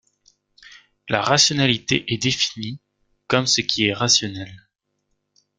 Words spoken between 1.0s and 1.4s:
La